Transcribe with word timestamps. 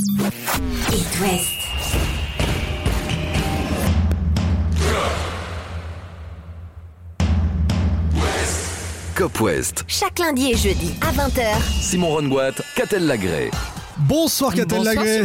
It 0.00 1.20
West. 1.20 1.58
Cop 9.16 9.40
West. 9.40 9.84
Chaque 9.88 10.20
lundi 10.20 10.52
et 10.52 10.56
jeudi 10.56 10.92
à 11.00 11.10
20h. 11.10 11.42
Simon 11.80 12.10
Rongoat, 12.10 12.52
Catel 12.76 13.06
Lagré. 13.06 13.50
Bonsoir 13.96 14.54
Catel 14.54 14.78
Bonsoir 14.78 14.94
Lagré. 14.94 15.24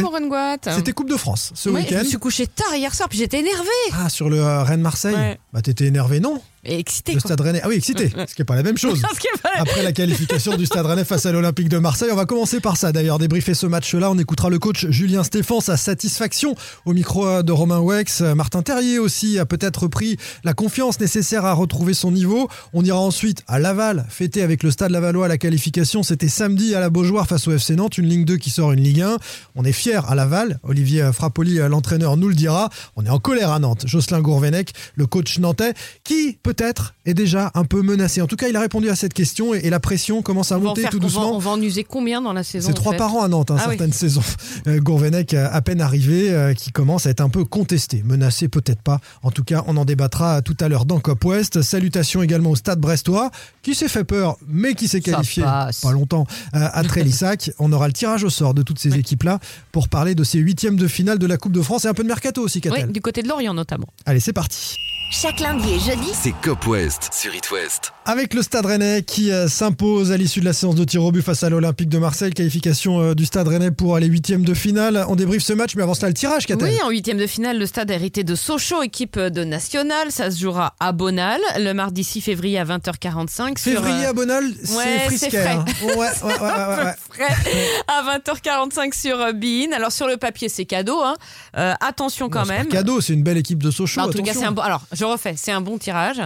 C'était 0.74 0.92
Coupe 0.92 1.08
de 1.08 1.16
France 1.16 1.52
ce 1.54 1.68
week-end. 1.68 1.98
Je 1.98 1.98
me 1.98 2.04
suis 2.04 2.18
couché 2.18 2.48
tard 2.48 2.74
hier 2.74 2.92
soir, 2.92 3.08
puis 3.08 3.18
j'étais 3.18 3.38
énervée 3.38 3.68
Ah, 3.92 4.08
sur 4.08 4.28
le 4.28 4.40
euh, 4.40 4.64
Rennes-Marseille 4.64 5.14
Ouais. 5.14 5.38
Bah, 5.52 5.62
t'étais 5.62 5.84
énervé, 5.86 6.18
non? 6.18 6.42
Et 6.64 6.78
excitée. 6.78 7.14
Le 7.14 7.20
quoi. 7.20 7.28
Stade 7.28 7.40
Rennais. 7.40 7.60
Ah 7.62 7.68
oui, 7.68 7.76
excité. 7.76 8.10
Ce 8.28 8.34
qui 8.34 8.40
n'est 8.40 8.46
pas 8.46 8.56
la 8.56 8.62
même 8.62 8.78
chose. 8.78 9.02
Après 9.56 9.82
la 9.82 9.92
qualification 9.92 10.56
du 10.56 10.66
Stade 10.66 10.86
Rennais 10.86 11.04
face 11.04 11.26
à 11.26 11.32
l'Olympique 11.32 11.68
de 11.68 11.78
Marseille, 11.78 12.10
on 12.12 12.16
va 12.16 12.26
commencer 12.26 12.60
par 12.60 12.76
ça. 12.76 12.92
D'ailleurs, 12.92 13.18
débriefer 13.18 13.54
ce 13.54 13.66
match-là, 13.66 14.10
on 14.10 14.18
écoutera 14.18 14.50
le 14.50 14.58
coach 14.58 14.86
Julien 14.88 15.22
Stéphan, 15.22 15.60
sa 15.60 15.76
satisfaction 15.76 16.54
au 16.84 16.92
micro 16.92 17.42
de 17.42 17.52
Romain 17.52 17.80
Wex. 17.80 18.20
Martin 18.20 18.62
Terrier 18.62 18.98
aussi 18.98 19.38
a 19.38 19.46
peut-être 19.46 19.88
pris 19.88 20.16
la 20.44 20.54
confiance 20.54 21.00
nécessaire 21.00 21.44
à 21.44 21.52
retrouver 21.52 21.94
son 21.94 22.10
niveau. 22.10 22.48
On 22.72 22.84
ira 22.84 22.98
ensuite 22.98 23.42
à 23.46 23.58
Laval, 23.58 24.06
fêter 24.08 24.42
avec 24.42 24.62
le 24.62 24.70
Stade 24.70 24.90
Lavallois 24.90 25.28
la 25.28 25.38
qualification. 25.38 26.02
C'était 26.02 26.28
samedi 26.28 26.74
à 26.74 26.80
la 26.80 26.90
Beaujoire 26.90 27.26
face 27.26 27.46
au 27.48 27.52
FC 27.52 27.76
Nantes, 27.76 27.98
une 27.98 28.06
Ligue 28.06 28.24
2 28.24 28.36
qui 28.36 28.50
sort 28.50 28.72
une 28.72 28.80
Ligue 28.80 29.02
1. 29.02 29.16
On 29.54 29.64
est 29.64 29.72
fiers 29.72 30.00
à 30.08 30.14
Laval. 30.14 30.58
Olivier 30.62 31.10
Frappoli, 31.12 31.56
l'entraîneur, 31.56 32.16
nous 32.16 32.28
le 32.28 32.34
dira. 32.34 32.70
On 32.96 33.04
est 33.04 33.10
en 33.10 33.18
colère 33.18 33.50
à 33.50 33.58
Nantes. 33.58 33.84
Jocelyn 33.86 34.20
Gourvenec, 34.20 34.72
le 34.94 35.06
coach 35.06 35.38
nantais, 35.38 35.74
qui 36.04 36.38
peut-être 36.54 36.94
est 37.04 37.14
déjà 37.14 37.50
un 37.54 37.64
peu 37.64 37.82
menacé. 37.82 38.20
En 38.22 38.26
tout 38.26 38.36
cas, 38.36 38.48
il 38.48 38.56
a 38.56 38.60
répondu 38.60 38.88
à 38.88 38.96
cette 38.96 39.12
question 39.14 39.54
et, 39.54 39.58
et 39.64 39.70
la 39.70 39.80
pression 39.80 40.22
commence 40.22 40.52
à 40.52 40.58
on 40.58 40.60
monter 40.62 40.82
faire- 40.82 40.90
tout 40.90 40.96
on 40.98 41.00
va- 41.00 41.06
doucement. 41.06 41.34
on 41.36 41.38
va 41.38 41.50
en 41.50 41.60
user 41.60 41.84
combien 41.84 42.20
dans 42.22 42.32
la 42.32 42.42
saison 42.42 42.68
C'est 42.68 42.74
trois 42.74 42.92
fait 42.92 42.98
par 42.98 43.14
an 43.14 43.22
à 43.22 43.28
Nantes, 43.28 43.50
hein, 43.50 43.56
Ah 43.58 43.64
oui. 43.68 43.76
certaines 43.76 43.92
saisons. 43.92 44.22
Euh, 44.66 44.80
Gourvenec, 44.80 45.34
euh, 45.34 45.48
à 45.52 45.60
peine 45.62 45.80
arrivé, 45.80 46.30
euh, 46.30 46.54
qui 46.54 46.70
commence 46.72 47.06
à 47.06 47.10
être 47.10 47.20
un 47.20 47.28
peu 47.28 47.44
contesté. 47.44 48.02
Menacé, 48.04 48.48
peut-être 48.48 48.80
pas. 48.82 49.00
En 49.22 49.30
tout 49.30 49.44
cas, 49.44 49.64
on 49.66 49.76
en 49.76 49.84
débattra 49.84 50.42
tout 50.42 50.56
à 50.60 50.68
l'heure 50.68 50.84
dans 50.86 51.00
Cop 51.00 51.24
West. 51.24 51.62
Salutations 51.62 52.22
également 52.22 52.50
au 52.50 52.56
stade 52.56 52.78
brestois, 52.80 53.30
qui 53.62 53.74
s'est 53.74 53.88
fait 53.88 54.04
peur, 54.04 54.36
mais 54.46 54.74
qui 54.74 54.88
s'est 54.88 55.00
qualifié 55.00 55.42
pas 55.42 55.92
longtemps 55.92 56.26
euh, 56.54 56.68
à 56.72 56.82
Trélissac. 56.84 57.50
on 57.58 57.72
aura 57.72 57.86
le 57.88 57.92
tirage 57.92 58.24
au 58.24 58.30
sort 58.30 58.54
de 58.54 58.62
toutes 58.62 58.78
ces 58.78 58.94
équipes-là 58.96 59.40
pour 59.72 59.88
parler 59.88 60.14
de 60.14 60.24
ces 60.24 60.38
huitièmes 60.38 60.76
de 60.76 60.86
finale 60.88 61.18
de 61.18 61.26
la 61.26 61.36
Coupe 61.36 61.52
de 61.52 61.62
France 61.62 61.84
et 61.84 61.88
un 61.88 61.94
peu 61.94 62.02
de 62.02 62.08
mercato 62.08 62.42
aussi, 62.42 62.58
Oui, 62.64 62.70
Catel. 62.70 62.92
du 62.92 63.00
côté 63.00 63.22
de 63.22 63.28
Lorient 63.28 63.54
notamment. 63.54 63.86
Allez, 64.06 64.20
c'est 64.20 64.32
parti. 64.32 64.76
Chaque 65.10 65.38
lundi 65.40 65.74
et 65.74 65.78
jeudi, 65.78 66.10
C'est 66.12 66.32
Cop 66.42 66.66
West 66.66 67.10
sur 67.12 67.32
It 67.34 67.48
West. 67.52 67.92
Avec 68.04 68.34
le 68.34 68.42
Stade 68.42 68.66
Rennais 68.66 69.02
qui 69.02 69.30
euh, 69.30 69.48
s'impose 69.48 70.10
à 70.10 70.16
l'issue 70.16 70.40
de 70.40 70.44
la 70.44 70.52
séance 70.52 70.74
de 70.74 70.84
tir 70.84 71.04
au 71.04 71.12
but 71.12 71.22
face 71.22 71.42
à 71.44 71.50
l'Olympique 71.50 71.88
de 71.88 71.98
Marseille, 71.98 72.32
qualification 72.32 73.00
euh, 73.00 73.14
du 73.14 73.24
Stade 73.24 73.46
Rennais 73.46 73.70
pour 73.70 73.96
les 73.98 74.06
huitièmes 74.08 74.44
de 74.44 74.54
finale. 74.54 75.04
On 75.08 75.14
débriefe 75.14 75.42
ce 75.42 75.52
match, 75.52 75.76
mais 75.76 75.82
avant 75.82 75.94
cela, 75.94 76.08
le 76.08 76.14
tirage, 76.14 76.46
Catel. 76.46 76.68
Oui, 76.68 76.78
en 76.82 76.90
huitième 76.90 77.16
de 77.18 77.26
finale, 77.26 77.58
le 77.58 77.66
stade 77.66 77.90
a 77.90 77.94
hérité 77.94 78.24
de 78.24 78.34
Sochaux, 78.34 78.82
équipe 78.82 79.18
de 79.18 79.44
National. 79.44 80.10
Ça 80.10 80.30
se 80.30 80.40
jouera 80.40 80.74
à 80.80 80.92
Bonal 80.92 81.40
le 81.58 81.72
mardi 81.74 82.02
6 82.02 82.20
février 82.20 82.58
à 82.58 82.64
20h45. 82.64 83.58
sur, 83.58 83.72
Février 83.72 84.06
euh, 84.06 84.10
à 84.10 84.12
Bonal, 84.12 84.44
c'est 84.64 84.76
ouais, 84.76 84.98
frisquet. 85.06 85.46
hein. 85.46 85.64
Ouais, 85.82 85.94
ouais, 85.94 86.06
ouais, 86.24 86.32
ouais, 86.40 86.84
ouais. 86.84 86.92
à 87.88 88.18
20h45 88.18 88.98
sur 88.98 89.20
euh, 89.20 89.32
Bein. 89.32 89.72
Alors 89.74 89.92
sur 89.92 90.06
le 90.06 90.16
papier, 90.16 90.48
c'est 90.48 90.64
cadeau. 90.64 91.00
hein. 91.02 91.14
Euh, 91.56 91.74
attention 91.80 92.28
quand 92.28 92.40
Non, 92.40 92.44
c'est 92.46 92.52
pas 92.52 92.58
même. 92.58 92.68
Cadeau, 92.68 93.00
c'est 93.00 93.12
une 93.14 93.22
belle 93.22 93.38
équipe 93.38 93.62
de 93.62 93.70
Sochaux. 93.70 94.00
En 94.00 94.10
tout 94.10 94.22
cas, 94.22 94.32
c'est 94.34 94.44
un 94.44 94.52
bon. 94.52 94.62
Alors, 94.62 94.82
je 94.92 95.04
refais, 95.04 95.34
c'est 95.36 95.52
un 95.52 95.60
bon 95.60 95.78
tirage. 95.78 96.20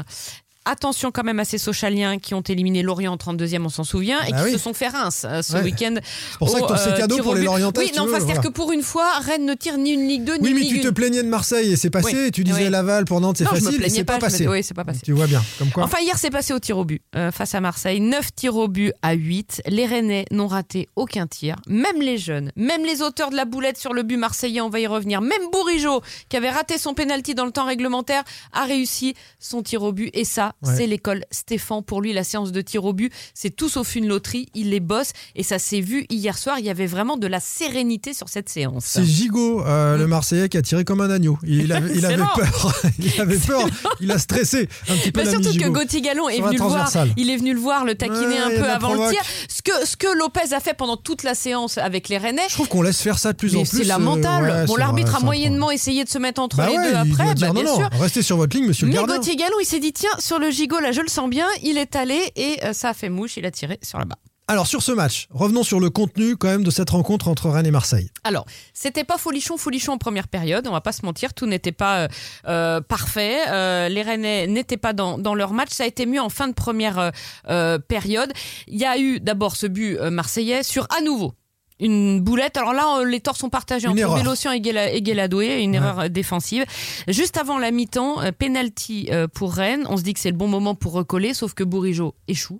Attention 0.70 1.10
quand 1.10 1.24
même 1.24 1.40
à 1.40 1.44
ces 1.44 1.56
Sochaliens 1.58 2.18
qui 2.18 2.34
ont 2.34 2.42
éliminé 2.42 2.82
Lorient 2.82 3.12
en 3.12 3.16
32e, 3.16 3.64
on 3.64 3.68
s'en 3.70 3.84
souvient, 3.84 4.20
et 4.24 4.30
Ah 4.34 4.38
qui 4.40 4.44
oui. 4.44 4.52
se 4.52 4.58
sont 4.58 4.74
fait 4.74 4.88
Reims 4.88 5.24
euh, 5.28 5.40
ce 5.42 5.54
Ouais. 5.54 5.62
week-end. 5.62 5.94
C'est 5.96 6.38
pour 6.38 6.50
ça 6.50 6.60
que 6.60 6.66
ton 6.66 6.74
euh, 6.74 6.96
cadeau 6.96 7.18
pour 7.22 7.34
les. 7.34 7.42
Lorientais. 7.44 7.80
Oui, 7.80 7.92
non, 7.96 8.02
enfin, 8.02 8.12
c'est-à-dire 8.16 8.26
voilà. 8.34 8.42
que 8.42 8.48
pour 8.48 8.72
une 8.72 8.82
fois, 8.82 9.10
Rennes 9.20 9.46
ne 9.46 9.54
tire 9.54 9.78
ni 9.78 9.92
une 9.92 10.06
Ligue 10.06 10.24
2 10.24 10.34
ni 10.36 10.40
Oui, 10.42 10.48
une 10.50 10.54
mais 10.56 10.60
Ligue 10.62 10.74
tu 10.74 10.80
te 10.82 10.88
1. 10.88 10.92
plaignais 10.92 11.22
de 11.22 11.28
Marseille 11.28 11.72
et 11.72 11.76
c'est 11.76 11.88
passé. 11.90 12.24
Oui. 12.24 12.30
Tu 12.32 12.44
disais 12.44 12.64
Oui. 12.64 12.70
Laval 12.70 13.04
pour 13.06 13.20
Nantes, 13.20 13.38
c'est 13.38 13.44
facile. 13.46 13.82
C'est 13.88 14.04
pas, 14.04 14.18
pas 14.18 14.28
je 14.28 14.34
me- 14.34 14.38
passé. 14.38 14.48
oui, 14.48 14.62
c'est 14.62 14.74
pas 14.74 14.84
passé. 14.84 15.00
Tu 15.04 15.12
vois 15.12 15.26
bien, 15.26 15.42
comme 15.58 15.70
quoi. 15.70 15.84
Enfin, 15.84 15.98
hier, 16.02 16.18
c'est 16.18 16.30
passé 16.30 16.52
au 16.52 16.58
tir 16.58 16.76
au 16.78 16.84
but 16.84 17.00
euh, 17.16 17.30
face 17.32 17.54
à 17.54 17.60
Marseille. 17.60 18.00
9 18.00 18.34
tirs 18.34 18.56
au 18.56 18.68
but 18.68 18.92
à 19.02 19.12
8. 19.14 19.62
Les 19.66 19.86
Rennais 19.86 20.26
n'ont 20.30 20.46
raté 20.48 20.88
aucun 20.96 21.26
tir. 21.26 21.56
Même 21.66 22.00
les 22.02 22.18
jeunes, 22.18 22.52
même 22.56 22.84
les 22.84 23.00
auteurs 23.02 23.30
de 23.30 23.36
la 23.36 23.44
boulette 23.46 23.78
sur 23.78 23.94
le 23.94 24.02
but 24.02 24.16
marseillais, 24.18 24.60
on 24.60 24.68
va 24.68 24.80
y 24.80 24.86
revenir. 24.86 25.20
Même 25.22 25.40
Bourigeau, 25.50 26.02
qui 26.28 26.36
avait 26.36 26.50
raté 26.50 26.76
son 26.78 26.92
pénalty 26.94 27.34
dans 27.34 27.46
le 27.46 27.52
temps 27.52 27.64
réglementaire, 27.66 28.22
a 28.52 28.64
réussi 28.64 29.14
son 29.38 29.62
tir 29.62 29.82
au 29.82 29.92
but. 29.92 30.10
Et 30.12 30.24
ça, 30.24 30.52
Ouais. 30.62 30.74
c'est 30.76 30.86
l'école 30.86 31.24
Stéphane. 31.30 31.82
Pour 31.84 32.00
lui, 32.00 32.12
la 32.12 32.24
séance 32.24 32.50
de 32.52 32.60
tir 32.60 32.84
au 32.84 32.92
but, 32.92 33.12
c'est 33.34 33.50
tout 33.54 33.68
sauf 33.68 33.94
une 33.94 34.08
loterie. 34.08 34.48
Il 34.54 34.70
les 34.70 34.80
bosse. 34.80 35.12
Et 35.36 35.42
ça 35.42 35.58
s'est 35.58 35.80
vu 35.80 36.06
hier 36.10 36.36
soir. 36.38 36.58
Il 36.58 36.64
y 36.64 36.70
avait 36.70 36.86
vraiment 36.86 37.16
de 37.16 37.26
la 37.26 37.40
sérénité 37.40 38.14
sur 38.14 38.28
cette 38.28 38.48
séance. 38.48 38.84
C'est 38.86 39.04
Gigot, 39.04 39.64
euh, 39.66 39.96
le 39.96 40.06
Marseillais, 40.06 40.48
qui 40.48 40.56
a 40.56 40.62
tiré 40.62 40.84
comme 40.84 41.00
un 41.00 41.10
agneau. 41.10 41.38
Il 41.46 41.72
avait, 41.72 41.90
il 41.94 42.04
avait 42.04 42.14
Excellent. 42.14 42.28
peur. 42.34 42.72
Il 42.98 43.20
avait 43.20 43.36
peur. 43.46 43.60
Il 44.00 44.10
a 44.10 44.18
stressé 44.18 44.68
un 44.88 44.96
petit 44.96 45.12
peu 45.12 45.22
Bah, 45.24 45.30
l'ami 45.30 45.44
surtout 45.44 45.58
que. 45.58 45.68
Gauthier 45.68 46.00
Gallon 46.00 46.28
est 46.28 46.40
venu 46.40 46.56
le 46.58 46.62
voir. 46.64 46.90
Il 47.16 47.30
est 47.30 47.36
venu 47.36 47.52
le 47.54 47.60
voir, 47.60 47.84
le 47.84 47.94
taquiner 47.94 48.18
Ouais, 48.26 48.38
un 48.38 48.50
peu 48.62 48.68
avant 48.70 48.94
le 48.94 49.10
tir. 49.10 49.20
Ce 49.48 49.62
que, 49.62 49.86
ce 49.86 49.96
que 49.96 50.06
Lopez 50.18 50.52
a 50.54 50.60
fait 50.60 50.74
pendant 50.74 50.96
toute 50.96 51.22
la 51.22 51.34
séance 51.34 51.78
avec 51.78 52.08
les 52.08 52.18
Rennais. 52.18 52.42
Je 52.48 52.54
trouve 52.54 52.68
qu'on 52.68 52.82
laisse 52.82 53.00
faire 53.00 53.18
ça 53.18 53.32
de 53.32 53.36
plus 53.38 53.52
Mais 53.52 53.58
en 53.60 53.64
plus. 53.64 53.78
c'est 53.78 53.84
lamentable. 53.84 54.50
euh, 54.50 54.60
ouais, 54.62 54.66
bon, 54.66 54.76
l'arbitre 54.76 55.14
a 55.16 55.20
moyennement 55.20 55.70
essayé 55.70 56.04
de 56.04 56.08
se 56.08 56.18
mettre 56.18 56.40
entre 56.40 56.56
Bah 56.56 56.68
les 56.68 56.76
deux 56.76 56.94
après, 56.96 57.34
dire 57.34 57.46
bah, 57.46 57.46
non, 57.48 57.52
bien 57.54 57.64
non, 57.64 57.76
sûr. 57.76 57.88
restez 58.00 58.22
sur 58.22 58.36
votre 58.36 58.56
ligne, 58.56 58.66
monsieur 58.66 58.86
le 58.86 58.92
Mais 58.92 58.98
gardien. 58.98 59.16
Gauthier 59.16 59.36
Gallon, 59.36 59.56
il 59.60 59.66
s'est 59.66 59.80
dit 59.80 59.92
tiens, 59.92 60.10
sur 60.18 60.37
le 60.38 60.50
gigot, 60.50 60.80
là, 60.80 60.92
je 60.92 61.00
le 61.00 61.08
sens 61.08 61.28
bien. 61.28 61.46
Il 61.62 61.78
est 61.78 61.96
allé 61.96 62.32
et 62.36 62.64
euh, 62.64 62.72
ça 62.72 62.90
a 62.90 62.94
fait 62.94 63.08
mouche. 63.08 63.36
Il 63.36 63.46
a 63.46 63.50
tiré 63.50 63.78
sur 63.82 63.98
la 63.98 64.04
barre. 64.04 64.18
Alors 64.50 64.66
sur 64.66 64.82
ce 64.82 64.92
match, 64.92 65.26
revenons 65.30 65.62
sur 65.62 65.78
le 65.78 65.90
contenu 65.90 66.34
quand 66.38 66.48
même 66.48 66.64
de 66.64 66.70
cette 66.70 66.88
rencontre 66.88 67.28
entre 67.28 67.50
Rennes 67.50 67.66
et 67.66 67.70
Marseille. 67.70 68.10
Alors, 68.24 68.46
c'était 68.72 69.04
pas 69.04 69.18
folichon, 69.18 69.58
folichon 69.58 69.92
en 69.92 69.98
première 69.98 70.26
période, 70.26 70.66
on 70.66 70.72
va 70.72 70.80
pas 70.80 70.92
se 70.92 71.04
mentir, 71.04 71.34
tout 71.34 71.44
n'était 71.44 71.70
pas 71.70 71.98
euh, 71.98 72.08
euh, 72.46 72.80
parfait, 72.80 73.40
euh, 73.48 73.90
les 73.90 74.00
Rennais 74.00 74.46
n'étaient 74.46 74.78
pas 74.78 74.94
dans, 74.94 75.18
dans 75.18 75.34
leur 75.34 75.52
match, 75.52 75.68
ça 75.72 75.84
a 75.84 75.86
été 75.86 76.06
mieux 76.06 76.22
en 76.22 76.30
fin 76.30 76.48
de 76.48 76.54
première 76.54 77.12
euh, 77.50 77.78
période. 77.78 78.32
Il 78.68 78.78
y 78.78 78.86
a 78.86 78.98
eu 78.98 79.20
d'abord 79.20 79.54
ce 79.54 79.66
but 79.66 80.00
marseillais 80.00 80.62
sur 80.62 80.86
à 80.98 81.02
nouveau. 81.02 81.34
Une 81.80 82.20
boulette. 82.20 82.56
Alors 82.56 82.72
là, 82.72 82.98
euh, 83.00 83.04
les 83.04 83.20
torts 83.20 83.36
sont 83.36 83.50
partagés 83.50 83.86
Une 83.88 84.04
entre. 84.04 84.16
Bélocian 84.16 84.52
et 84.52 84.60
Guéla- 84.60 84.92
et 84.92 85.00
Guéladoué, 85.02 85.62
une 85.62 85.74
erreur 85.74 86.00
euh, 86.00 86.08
défensive. 86.08 86.64
Juste 87.06 87.36
avant 87.36 87.58
la 87.58 87.70
mi-temps, 87.70 88.20
euh, 88.20 88.32
penalty 88.36 89.08
pour 89.34 89.52
Rennes. 89.54 89.86
On 89.88 89.96
se 89.96 90.02
dit 90.02 90.12
que 90.14 90.20
c'est 90.20 90.30
le 90.30 90.36
bon 90.36 90.48
moment 90.48 90.74
pour 90.74 90.92
recoller, 90.92 91.34
sauf 91.34 91.54
que 91.54 91.62
Bourigeau 91.64 92.14
échoue. 92.26 92.58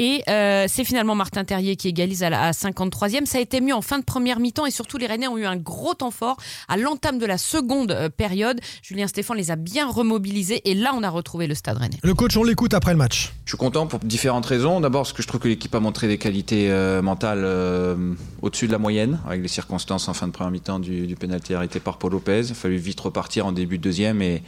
Et 0.00 0.22
euh, 0.28 0.66
c'est 0.68 0.84
finalement 0.84 1.16
Martin 1.16 1.42
Terrier 1.42 1.74
qui 1.74 1.88
égalise 1.88 2.22
à 2.22 2.30
la 2.30 2.40
à 2.40 2.50
53e. 2.52 3.26
Ça 3.26 3.38
a 3.38 3.40
été 3.40 3.60
mieux 3.60 3.74
en 3.74 3.82
fin 3.82 3.98
de 3.98 4.04
première 4.04 4.38
mi-temps 4.38 4.64
et 4.64 4.70
surtout 4.70 4.96
les 4.96 5.08
Rennais 5.08 5.26
ont 5.26 5.36
eu 5.36 5.44
un 5.44 5.56
gros 5.56 5.92
temps 5.92 6.12
fort 6.12 6.36
à 6.68 6.76
l'entame 6.76 7.18
de 7.18 7.26
la 7.26 7.36
seconde 7.36 7.90
euh, 7.90 8.08
période. 8.08 8.60
Julien 8.80 9.08
Stéphane 9.08 9.36
les 9.36 9.50
a 9.50 9.56
bien 9.56 9.90
remobilisés 9.90 10.62
et 10.70 10.74
là 10.74 10.92
on 10.94 11.02
a 11.02 11.10
retrouvé 11.10 11.48
le 11.48 11.56
stade 11.56 11.78
rennais. 11.78 11.98
Le 12.04 12.14
coach, 12.14 12.36
on 12.36 12.44
l'écoute 12.44 12.74
après 12.74 12.92
le 12.92 12.96
match. 12.96 13.32
Je 13.44 13.50
suis 13.50 13.58
content 13.58 13.88
pour 13.88 13.98
différentes 13.98 14.46
raisons. 14.46 14.80
D'abord 14.80 15.02
parce 15.02 15.12
que 15.12 15.22
je 15.22 15.26
trouve 15.26 15.40
que 15.40 15.48
l'équipe 15.48 15.74
a 15.74 15.80
montré 15.80 16.06
des 16.06 16.18
qualités 16.18 16.70
euh, 16.70 17.02
mentales 17.02 17.42
euh, 17.42 18.14
au-dessus 18.40 18.68
de 18.68 18.72
la 18.72 18.78
moyenne, 18.78 19.18
avec 19.26 19.42
les 19.42 19.48
circonstances 19.48 20.08
en 20.08 20.14
fin 20.14 20.28
de 20.28 20.32
première 20.32 20.52
mi-temps 20.52 20.78
du, 20.78 21.08
du 21.08 21.16
pénalty 21.16 21.54
arrêté 21.54 21.80
par 21.80 21.98
Paul 21.98 22.12
Lopez. 22.12 22.42
Il 22.44 22.52
a 22.52 22.54
fallu 22.54 22.76
vite 22.76 23.00
repartir 23.00 23.46
en 23.46 23.52
début 23.52 23.78
de 23.78 23.82
deuxième 23.82 24.22
et, 24.22 24.44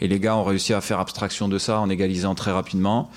et 0.00 0.08
les 0.08 0.20
gars 0.20 0.36
ont 0.36 0.44
réussi 0.44 0.72
à 0.72 0.80
faire 0.80 1.00
abstraction 1.00 1.48
de 1.48 1.58
ça 1.58 1.80
en 1.80 1.90
égalisant 1.90 2.34
très 2.34 2.52
rapidement. 2.52 3.10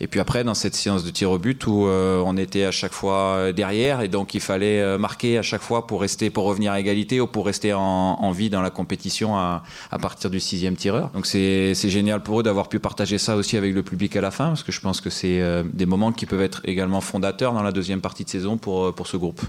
Et 0.00 0.06
puis 0.06 0.20
après, 0.20 0.44
dans 0.44 0.54
cette 0.54 0.74
séance 0.74 1.04
de 1.04 1.10
tir 1.10 1.30
au 1.30 1.38
but 1.38 1.66
où 1.66 1.86
euh, 1.86 2.22
on 2.24 2.36
était 2.36 2.64
à 2.64 2.70
chaque 2.70 2.92
fois 2.92 3.52
derrière 3.52 4.00
et 4.00 4.08
donc 4.08 4.34
il 4.34 4.40
fallait 4.40 4.80
euh, 4.80 4.98
marquer 4.98 5.38
à 5.38 5.42
chaque 5.42 5.60
fois 5.62 5.86
pour 5.86 6.00
rester, 6.00 6.30
pour 6.30 6.44
revenir 6.44 6.72
à 6.72 6.80
égalité 6.80 7.20
ou 7.20 7.26
pour 7.26 7.46
rester 7.46 7.72
en, 7.74 8.30
vie 8.32 8.48
dans 8.48 8.62
la 8.62 8.70
compétition 8.70 9.36
à, 9.36 9.62
à 9.90 9.98
partir 9.98 10.30
du 10.30 10.40
sixième 10.40 10.76
tireur. 10.76 11.10
Donc 11.10 11.26
c'est 11.26 11.74
c'est 11.74 11.90
génial 11.90 12.22
pour 12.22 12.40
eux 12.40 12.42
d'avoir 12.42 12.68
pu 12.68 12.78
partager 12.78 13.18
ça 13.18 13.36
aussi 13.36 13.56
avec 13.56 13.74
le 13.74 13.82
public 13.82 14.16
à 14.16 14.20
la 14.20 14.30
fin 14.30 14.48
parce 14.48 14.62
que 14.62 14.72
je 14.72 14.80
pense 14.80 15.00
que 15.00 15.10
c'est 15.10 15.40
euh, 15.40 15.62
des 15.72 15.86
moments 15.86 16.12
qui 16.12 16.26
peuvent 16.26 16.42
être 16.42 16.62
également 16.64 17.00
fondateurs 17.00 17.52
dans 17.52 17.62
la 17.62 17.72
deuxième 17.72 18.00
partie 18.00 18.24
de 18.24 18.30
saison 18.30 18.56
pour, 18.56 18.86
euh, 18.86 18.92
pour 18.92 19.06
ce 19.06 19.16
groupe. 19.16 19.40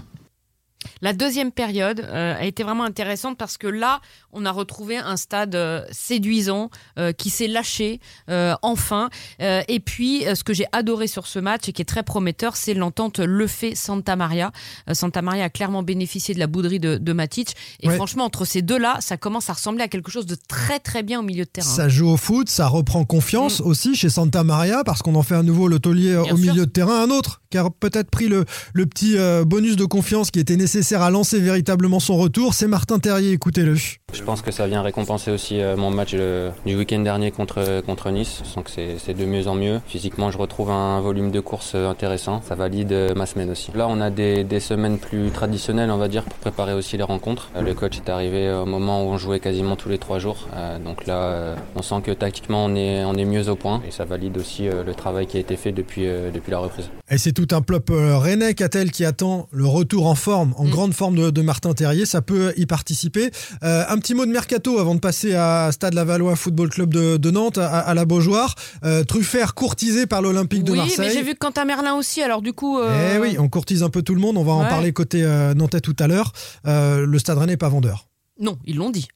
La 1.02 1.12
deuxième 1.12 1.52
période 1.52 2.00
euh, 2.00 2.34
a 2.38 2.44
été 2.44 2.62
vraiment 2.62 2.84
intéressante 2.84 3.36
parce 3.36 3.58
que 3.58 3.66
là, 3.66 4.00
on 4.32 4.46
a 4.46 4.50
retrouvé 4.52 4.96
un 4.96 5.16
stade 5.16 5.54
euh, 5.54 5.84
séduisant 5.90 6.70
euh, 6.98 7.12
qui 7.12 7.28
s'est 7.28 7.48
lâché 7.48 8.00
euh, 8.30 8.54
enfin. 8.62 9.10
Euh, 9.40 9.62
et 9.68 9.80
puis, 9.80 10.26
euh, 10.26 10.34
ce 10.34 10.44
que 10.44 10.54
j'ai 10.54 10.66
adoré 10.72 11.08
sur 11.08 11.26
ce 11.26 11.38
match 11.40 11.68
et 11.68 11.72
qui 11.72 11.82
est 11.82 11.86
très 11.86 12.02
prometteur, 12.04 12.56
c'est 12.56 12.74
l'entente 12.74 13.18
Lefebvre-Santa 13.18 14.16
Maria. 14.16 14.52
Euh, 14.88 14.94
Santa 14.94 15.22
Maria 15.22 15.44
a 15.44 15.50
clairement 15.50 15.82
bénéficié 15.82 16.34
de 16.34 16.38
la 16.38 16.46
bouderie 16.46 16.78
de, 16.80 16.96
de 16.98 17.12
Matic. 17.12 17.54
Et 17.80 17.88
Ouais. 17.88 17.96
franchement, 17.96 18.24
entre 18.24 18.44
ces 18.44 18.62
deux-là, 18.62 18.98
ça 19.00 19.16
commence 19.16 19.50
à 19.50 19.54
ressembler 19.54 19.82
à 19.82 19.88
quelque 19.88 20.10
chose 20.12 20.26
de 20.26 20.36
très 20.48 20.78
très 20.78 21.02
bien 21.02 21.18
au 21.18 21.22
milieu 21.22 21.44
de 21.44 21.50
terrain. 21.50 21.68
Ça 21.68 21.88
joue 21.88 22.08
au 22.08 22.16
foot, 22.16 22.48
ça 22.48 22.68
reprend 22.68 23.04
confiance 23.04 23.60
aussi 23.60 23.96
chez 23.96 24.08
Santa 24.08 24.44
Maria 24.44 24.84
parce 24.84 25.02
qu'on 25.02 25.16
en 25.16 25.22
fait 25.22 25.34
à 25.34 25.42
nouveau 25.42 25.66
le 25.68 25.78
taulier 25.80 26.12
Mm. 26.16 26.22
Bien 26.22 26.32
au 26.34 26.36
sûr. 26.36 26.52
milieu 26.52 26.66
de 26.66 26.70
terrain. 26.70 27.02
Un 27.02 27.10
autre 27.10 27.41
qui 27.52 27.58
a 27.58 27.68
peut-être 27.68 28.10
pris 28.10 28.28
le, 28.28 28.46
le 28.72 28.86
petit 28.86 29.18
euh, 29.18 29.44
bonus 29.44 29.76
de 29.76 29.84
confiance 29.84 30.30
qui 30.30 30.40
était 30.40 30.56
nécessaire 30.56 31.02
à 31.02 31.10
lancer 31.10 31.38
véritablement 31.38 32.00
son 32.00 32.16
retour, 32.16 32.54
c'est 32.54 32.66
Martin 32.66 32.98
Terrier. 32.98 33.32
Écoutez-le. 33.32 33.74
Je 33.74 34.22
pense 34.24 34.40
que 34.40 34.50
ça 34.50 34.66
vient 34.66 34.80
récompenser 34.80 35.30
aussi 35.30 35.60
euh, 35.60 35.76
mon 35.76 35.90
match 35.90 36.12
euh, 36.14 36.50
du 36.64 36.76
week-end 36.76 37.00
dernier 37.00 37.30
contre, 37.30 37.82
contre 37.82 38.10
Nice. 38.10 38.40
Je 38.42 38.48
sens 38.48 38.64
que 38.64 38.70
c'est 38.70 39.14
de 39.14 39.24
mieux 39.26 39.48
en 39.48 39.54
mieux. 39.54 39.80
Physiquement, 39.86 40.30
je 40.30 40.38
retrouve 40.38 40.70
un 40.70 41.00
volume 41.00 41.30
de 41.30 41.40
course 41.40 41.74
intéressant. 41.74 42.40
Ça 42.48 42.54
valide 42.54 43.12
ma 43.14 43.26
semaine 43.26 43.50
aussi. 43.50 43.70
Là, 43.74 43.86
on 43.88 44.00
a 44.00 44.08
des, 44.08 44.44
des 44.44 44.60
semaines 44.60 44.98
plus 44.98 45.30
traditionnelles, 45.30 45.90
on 45.90 45.98
va 45.98 46.08
dire, 46.08 46.24
pour 46.24 46.38
préparer 46.38 46.72
aussi 46.72 46.96
les 46.96 47.02
rencontres. 47.02 47.50
Le 47.60 47.74
coach 47.74 47.98
est 47.98 48.08
arrivé 48.08 48.50
au 48.50 48.64
moment 48.64 49.04
où 49.04 49.08
on 49.08 49.18
jouait 49.18 49.40
quasiment 49.40 49.76
tous 49.76 49.90
les 49.90 49.98
trois 49.98 50.18
jours. 50.18 50.48
Donc 50.84 51.06
là, 51.06 51.54
on 51.76 51.82
sent 51.82 52.00
que 52.02 52.12
tactiquement, 52.12 52.64
on 52.64 52.74
est, 52.74 53.04
on 53.04 53.14
est 53.14 53.26
mieux 53.26 53.50
au 53.50 53.56
point. 53.56 53.82
Et 53.86 53.90
ça 53.90 54.04
valide 54.06 54.38
aussi 54.38 54.64
le 54.68 54.94
travail 54.94 55.26
qui 55.26 55.36
a 55.36 55.40
été 55.40 55.56
fait 55.56 55.72
depuis, 55.72 56.06
depuis 56.32 56.50
la 56.50 56.58
reprise. 56.58 56.88
Et 57.10 57.18
c'est 57.18 57.32
tout 57.32 57.41
un 57.50 57.62
plop 57.62 57.90
rennais, 57.90 58.54
Catel, 58.54 58.90
qui 58.90 59.04
attend 59.04 59.48
le 59.52 59.66
retour 59.66 60.06
en 60.06 60.14
forme, 60.14 60.54
en 60.56 60.64
mm. 60.64 60.70
grande 60.70 60.94
forme 60.94 61.16
de, 61.16 61.30
de, 61.30 61.42
Martin 61.42 61.72
Terrier. 61.74 62.06
Ça 62.06 62.22
peut 62.22 62.52
y 62.56 62.66
participer. 62.66 63.30
un 63.62 63.98
petit 63.98 64.14
mot 64.14 64.26
de 64.26 64.30
mercato 64.30 64.78
avant 64.78 64.94
de 64.94 65.00
passer 65.00 65.34
à 65.34 65.70
Stade 65.72 65.94
Lavallois 65.94 66.36
Football 66.36 66.70
Club 66.70 66.94
de, 66.94 67.30
Nantes, 67.30 67.58
à, 67.58 67.92
la 67.94 68.04
Beaujoire. 68.04 68.54
Euh, 68.84 69.04
Truffert 69.04 69.54
courtisé 69.54 70.06
par 70.06 70.22
l'Olympique 70.22 70.64
de 70.64 70.72
Marseille. 70.72 70.96
Oui, 70.98 71.06
mais 71.06 71.12
j'ai 71.12 71.22
vu 71.22 71.34
que 71.34 71.38
Quentin 71.38 71.64
Merlin 71.64 71.94
aussi, 71.94 72.22
alors 72.22 72.42
du 72.42 72.52
coup. 72.52 72.78
Euh, 72.78 73.14
eh 73.14 73.18
oui, 73.18 73.36
on 73.38 73.48
courtise 73.48 73.82
un 73.82 73.90
peu 73.90 74.02
tout 74.02 74.14
le 74.14 74.20
monde. 74.20 74.36
On 74.36 74.44
va 74.44 74.52
en 74.52 74.64
parler 74.64 74.92
côté 74.92 75.22
euh, 75.22 75.54
nantais 75.54 75.80
tout 75.80 75.96
à 75.98 76.06
l'heure. 76.06 76.32
le 76.64 77.18
Stade 77.18 77.38
Rennais 77.38 77.52
n'est 77.52 77.56
pas 77.56 77.68
vendeur. 77.68 78.08
Non, 78.40 78.58
ils 78.64 78.76
l'ont 78.76 78.90
dit. 78.90 79.08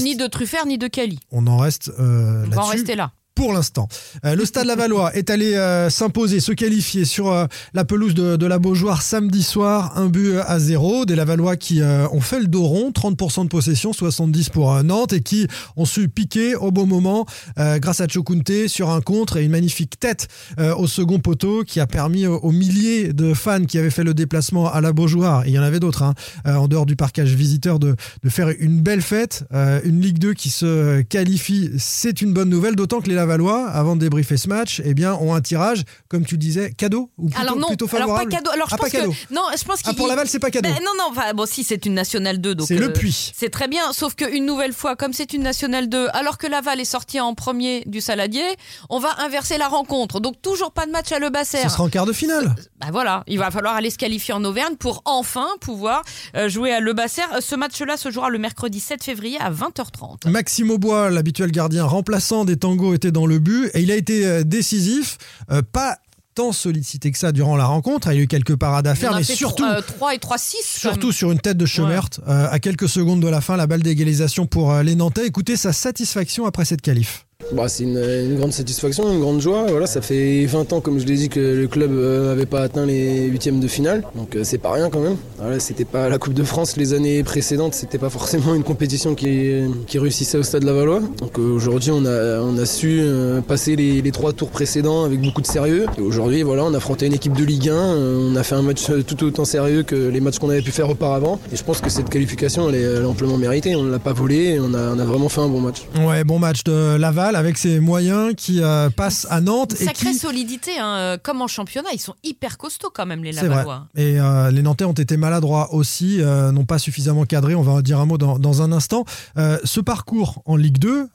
ni, 0.00 0.16
de 0.16 0.26
Truffert 0.26 0.66
ni 0.66 0.78
de 0.78 0.86
Cali. 0.86 1.18
On 1.30 1.46
en 1.46 1.58
reste 1.58 1.90
On 1.98 2.48
va 2.48 2.62
en 2.62 2.66
rester 2.66 2.96
là 2.96 3.12
pour 3.40 3.54
l'instant. 3.54 3.88
Euh, 4.26 4.34
le 4.34 4.44
Stade 4.44 4.66
Lavallois 4.66 5.16
est 5.16 5.30
allé 5.30 5.54
euh, 5.54 5.88
s'imposer, 5.88 6.40
se 6.40 6.52
qualifier 6.52 7.06
sur 7.06 7.32
euh, 7.32 7.46
la 7.72 7.86
pelouse 7.86 8.12
de, 8.12 8.44
la 8.44 8.58
Beaujoire 8.58 9.00
samedi 9.00 9.42
soir, 9.42 9.96
un 9.96 10.08
but 10.08 10.34
à 10.46 10.58
zéro. 10.58 11.06
Des 11.06 11.16
Lavallois 11.16 11.56
qui 11.56 11.80
ont 11.80 12.20
fait 12.20 12.40
le 12.40 12.48
dos 12.48 12.64
rond, 12.64 12.90
30% 12.90 13.44
de 13.44 13.48
possession, 13.48 13.92
70% 13.92 14.50
pour 14.50 14.82
Nantes, 14.82 15.14
et 15.14 15.22
qui 15.22 15.46
ont 15.76 15.86
su 15.86 16.10
piquer 16.10 16.54
au 16.54 16.70
bon 16.70 16.84
moment 16.84 17.24
grâce 17.56 18.00
à 18.02 18.08
Chokunte 18.08 18.66
sur 18.66 18.90
un 18.90 19.00
contre 19.00 19.36
et 19.36 19.44
une 19.44 19.52
magnifique 19.52 19.98
tête 19.98 20.26
au 20.58 20.86
second 20.88 21.20
poteau 21.20 21.62
qui 21.62 21.78
a 21.78 21.86
permis 21.86 22.26
aux, 22.26 22.50
milliers 22.50 23.12
de 23.12 23.32
fans 23.32 23.64
qui 23.64 23.78
avaient 23.78 23.90
fait 23.90 24.04
le 24.04 24.14
déplacement 24.14 24.70
à 24.70 24.80
la 24.80 24.92
Beaujoire, 24.92 25.46
il 25.46 25.52
y 25.52 25.58
en 25.58 25.62
avait 25.62 25.80
d'autres, 25.80 26.02
hein, 26.02 26.14
en 26.44 26.66
dehors 26.66 26.86
du 26.86 26.96
parcage 26.96 27.32
visiteur, 27.34 27.78
de, 27.78 27.94
faire 28.28 28.48
une 28.58 28.80
belle 28.80 29.02
fête. 29.02 29.44
une 29.84 30.00
Ligue 30.00 30.18
2 30.18 30.34
qui 30.34 30.50
se 30.50 31.02
qualifie, 31.02 31.70
c'est 31.78 32.20
une 32.20 32.32
bonne 32.32 32.50
nouvelle, 32.50 32.74
d'autant 32.74 33.00
que 33.00 33.08
les 33.08 33.14
Valois, 33.30 33.68
avant 33.68 33.94
de 33.94 34.00
débriefer 34.00 34.36
ce 34.36 34.48
match, 34.48 34.82
eh 34.84 34.92
bien, 34.92 35.14
ont 35.14 35.34
un 35.34 35.40
tirage, 35.40 35.84
comme 36.08 36.24
tu 36.24 36.36
disais, 36.36 36.72
cadeau 36.72 37.12
ou 37.16 37.28
plutôt, 37.28 37.40
alors 37.40 37.56
non, 37.56 37.68
plutôt 37.68 37.86
favorable. 37.86 38.12
Alors 38.12 38.28
pas 38.28 38.36
cadeau. 38.36 38.50
Alors 38.50 38.68
je 38.68 38.74
ah, 38.74 38.78
pense 38.78 38.90
que 38.90 39.32
non, 39.32 39.42
je 39.56 39.64
pense 39.64 39.78
ah, 39.84 39.94
pour 39.94 40.08
Laval, 40.08 40.26
c'est 40.26 40.40
pas 40.40 40.50
cadeau. 40.50 40.68
Ben, 40.68 40.74
non, 40.80 40.90
non. 40.98 41.04
Enfin, 41.10 41.32
bon, 41.32 41.46
si 41.46 41.62
c'est 41.62 41.86
une 41.86 41.94
nationale 41.94 42.40
2, 42.40 42.56
donc 42.56 42.66
c'est 42.66 42.74
le 42.74 42.88
euh, 42.88 42.92
puits. 42.92 43.30
C'est 43.36 43.50
très 43.50 43.68
bien, 43.68 43.92
sauf 43.92 44.16
qu'une 44.16 44.44
nouvelle 44.44 44.72
fois, 44.72 44.96
comme 44.96 45.12
c'est 45.12 45.32
une 45.32 45.42
nationale 45.42 45.88
2, 45.88 46.08
alors 46.12 46.38
que 46.38 46.48
Laval 46.48 46.80
est 46.80 46.84
sorti 46.84 47.20
en 47.20 47.34
premier 47.34 47.84
du 47.86 48.00
Saladier, 48.00 48.42
on 48.88 48.98
va 48.98 49.10
inverser 49.20 49.58
la 49.58 49.68
rencontre. 49.68 50.18
Donc 50.18 50.42
toujours 50.42 50.72
pas 50.72 50.86
de 50.86 50.90
match 50.90 51.12
à 51.12 51.20
Le 51.20 51.30
Basser. 51.30 51.58
Ce 51.62 51.68
sera 51.68 51.84
en 51.84 51.88
quart 51.88 52.06
de 52.06 52.12
finale. 52.12 52.56
Ben 52.80 52.88
voilà, 52.90 53.22
il 53.28 53.38
va 53.38 53.52
falloir 53.52 53.76
aller 53.76 53.90
se 53.90 53.98
qualifier 53.98 54.34
en 54.34 54.44
Auvergne 54.44 54.74
pour 54.74 55.02
enfin 55.04 55.46
pouvoir 55.60 56.02
euh, 56.36 56.48
jouer 56.48 56.72
à 56.72 56.80
Le 56.80 56.92
Basser. 56.94 57.22
Ce 57.38 57.54
match-là 57.54 57.96
se 57.96 58.10
jouera 58.10 58.28
le 58.28 58.38
mercredi 58.38 58.80
7 58.80 59.04
février 59.04 59.38
à 59.40 59.52
20h30. 59.52 60.28
Maxime 60.28 60.70
Aubois, 60.70 61.10
l'habituel 61.10 61.52
gardien 61.52 61.84
remplaçant 61.84 62.44
des 62.44 62.56
tangos, 62.56 62.94
était 62.94 63.12
dans 63.20 63.26
le 63.26 63.38
but 63.38 63.70
et 63.74 63.82
il 63.82 63.90
a 63.90 63.96
été 63.96 64.26
euh, 64.26 64.44
décisif, 64.44 65.18
euh, 65.50 65.60
pas 65.60 65.98
tant 66.34 66.52
sollicité 66.52 67.10
que 67.10 67.18
ça 67.18 67.32
durant 67.32 67.54
la 67.54 67.66
rencontre. 67.66 68.08
Il 68.10 68.16
y 68.16 68.18
a 68.18 68.22
eu 68.22 68.26
quelques 68.28 68.56
parades 68.56 68.86
à 68.86 68.94
faire, 68.94 69.14
mais 69.14 69.24
surtout 69.24 69.64
3 69.86 70.08
euh, 70.08 70.14
et 70.14 70.18
3 70.18 70.38
6 70.38 70.56
surtout 70.62 71.12
sur 71.12 71.30
une 71.32 71.40
tête 71.40 71.58
de 71.58 71.66
Schumert 71.66 72.08
à 72.26 72.58
quelques 72.60 72.88
secondes 72.88 73.20
de 73.20 73.28
la 73.28 73.42
fin, 73.42 73.56
la 73.56 73.66
balle 73.66 73.82
d'égalisation 73.82 74.46
pour 74.46 74.74
les 74.76 74.94
Nantais. 74.94 75.26
Écoutez 75.26 75.56
sa 75.56 75.72
satisfaction 75.74 76.46
après 76.46 76.64
cette 76.64 76.80
qualif. 76.80 77.26
Bah, 77.52 77.68
c'est 77.68 77.84
une, 77.84 78.36
grande 78.36 78.52
satisfaction, 78.52 79.12
une 79.12 79.20
grande 79.20 79.40
joie. 79.40 79.66
Voilà, 79.68 79.86
ça 79.86 80.00
fait 80.00 80.46
20 80.46 80.72
ans, 80.72 80.80
comme 80.80 80.98
je 81.00 81.06
l'ai 81.06 81.16
dit, 81.16 81.28
que 81.28 81.40
le 81.40 81.66
club 81.66 81.90
n'avait 81.90 82.42
euh, 82.42 82.46
pas 82.46 82.62
atteint 82.62 82.86
les 82.86 83.26
huitièmes 83.26 83.60
de 83.60 83.66
finale. 83.66 84.04
Donc 84.14 84.36
euh, 84.36 84.44
c'est 84.44 84.58
pas 84.58 84.72
rien 84.72 84.88
quand 84.88 85.00
même. 85.00 85.16
C'était 85.58 85.84
pas 85.84 86.08
la 86.08 86.18
Coupe 86.18 86.34
de 86.34 86.44
France 86.44 86.76
les 86.76 86.92
années 86.92 87.22
précédentes, 87.22 87.74
c'était 87.74 87.98
pas 87.98 88.10
forcément 88.10 88.54
une 88.54 88.62
compétition 88.62 89.14
qui, 89.14 89.62
réussissait 89.94 90.38
au 90.38 90.42
stade 90.42 90.64
Lavallois. 90.64 91.00
Donc 91.18 91.38
euh, 91.38 91.42
aujourd'hui, 91.42 91.90
on 91.90 92.04
a, 92.06 92.66
su 92.66 93.02
passer 93.48 93.74
les, 93.74 94.10
trois 94.12 94.32
tours 94.32 94.50
précédents 94.50 95.04
avec 95.04 95.20
beaucoup 95.20 95.40
de 95.40 95.46
sérieux. 95.46 95.86
Aujourd'hui, 95.98 96.42
voilà, 96.42 96.64
on 96.64 96.74
a 96.74 96.76
affronté 96.76 97.06
une 97.06 97.14
équipe 97.14 97.32
de 97.32 97.44
Ligue 97.44 97.70
1. 97.70 97.74
on 97.74 98.36
a 98.36 98.42
fait 98.42 98.54
un 98.54 98.62
match 98.62 98.84
tout 99.06 99.24
autant 99.24 99.44
sérieux 99.44 99.82
que 99.82 99.94
les 99.94 100.20
matchs 100.20 100.38
qu'on 100.38 100.50
avait 100.50 100.62
pu 100.62 100.70
faire 100.70 100.88
auparavant. 100.88 101.40
Et 101.52 101.56
je 101.56 101.64
pense 101.64 101.80
que 101.80 101.90
cette 101.90 102.10
qualification, 102.10 102.68
elle 102.68 102.74
est, 102.76 103.04
amplement 103.04 103.36
méritée. 103.36 103.74
On 103.74 103.82
ne 103.82 103.90
l'a 103.90 103.98
pas 103.98 104.12
volée. 104.12 104.58
On 104.60 104.74
a, 104.74 104.94
on 104.94 104.98
a 104.98 105.04
vraiment 105.04 105.28
fait 105.28 105.40
un 105.40 105.48
bon 105.48 105.60
match. 105.60 105.82
Ouais, 106.06 106.22
bon 106.24 106.38
match 106.38 106.64
de 106.64 106.96
Laval 106.96 107.29
avec 107.36 107.58
ses 107.58 107.80
moyens 107.80 108.34
qui 108.36 108.62
euh, 108.62 108.90
passent 108.90 109.26
à 109.30 109.40
Nantes. 109.40 109.74
Une 109.78 109.86
sacrée 109.86 110.12
solidité, 110.12 110.78
hein, 110.78 110.96
euh, 110.96 111.18
comme 111.22 111.42
en 111.42 111.48
championnat, 111.48 111.90
ils 111.92 112.00
sont 112.00 112.14
hyper 112.22 112.58
costauds 112.58 112.90
quand 112.92 113.06
même 113.06 113.24
les 113.24 113.32
Lavallois. 113.32 113.86
Et 113.96 114.20
euh, 114.20 114.50
les 114.50 114.62
Nantais 114.62 114.84
ont 114.84 114.92
été 114.92 115.16
maladroits 115.16 115.74
aussi, 115.74 116.18
n'ont 116.18 116.64
pas 116.64 116.78
suffisamment 116.78 117.24
cadré, 117.24 117.54
on 117.54 117.62
va 117.62 117.72
en 117.72 117.80
dire 117.80 118.00
un 118.00 118.06
mot 118.06 118.18
dans, 118.18 118.62
un 118.62 118.72
instant. 118.72 119.04
ce 119.36 119.80
parcours 119.80 120.42
en 120.44 120.56
Ligue 120.56 120.78
2, 120.78 121.08